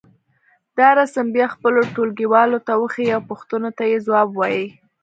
دا 0.77 0.87
رسم 0.99 1.25
بیا 1.35 1.47
خپلو 1.55 1.79
ټولګيوالو 1.93 2.59
ته 2.67 2.73
وښیئ 2.81 3.09
او 3.15 3.21
پوښتنو 3.29 3.69
ته 3.77 3.83
یې 3.91 3.97
ځواب 4.05 4.27
ووایئ. 4.31 4.63